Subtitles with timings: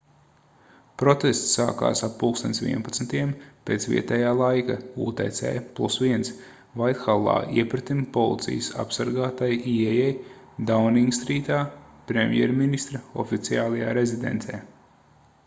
[0.99, 2.47] protests sākās ap plkst.
[2.69, 4.77] 11:00 pēc vietējā laika
[5.07, 6.31] utc+1
[6.83, 10.09] vaithallā iepretim policijas apsargātai ieejai
[10.71, 11.59] dauningstrītā
[12.13, 14.63] premjerministra oficiālajā rezidencē